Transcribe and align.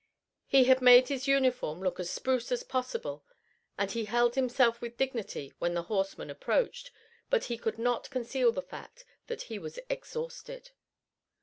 He 0.47 0.63
had 0.63 0.81
made 0.81 1.09
his 1.09 1.27
uniform 1.27 1.79
look 1.79 1.99
as 1.99 2.09
spruce 2.09 2.51
as 2.51 2.63
possible 2.63 3.23
and 3.77 3.91
he 3.91 4.05
held 4.05 4.33
himself 4.33 4.81
with 4.81 4.97
dignity 4.97 5.53
when 5.59 5.75
the 5.75 5.83
horsemen 5.83 6.31
approached, 6.31 6.89
but 7.29 7.43
he 7.43 7.55
could 7.55 7.77
not 7.77 8.09
conceal 8.09 8.51
the 8.51 8.63
fact 8.63 9.05
that 9.27 9.43
he 9.43 9.59
was 9.59 9.77
exhausted. 9.91 10.71